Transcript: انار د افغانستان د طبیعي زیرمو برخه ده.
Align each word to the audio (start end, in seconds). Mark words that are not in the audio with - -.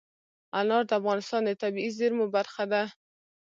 انار 0.59 0.83
د 0.89 0.91
افغانستان 0.99 1.41
د 1.45 1.51
طبیعي 1.61 1.91
زیرمو 1.97 2.25
برخه 2.35 2.63
ده. 2.71 2.83